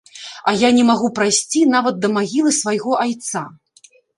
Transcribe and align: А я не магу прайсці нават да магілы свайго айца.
А 0.51 0.53
я 0.61 0.69
не 0.77 0.85
магу 0.87 1.11
прайсці 1.19 1.61
нават 1.75 1.95
да 2.07 2.13
магілы 2.17 2.57
свайго 2.63 2.99
айца. 3.07 3.47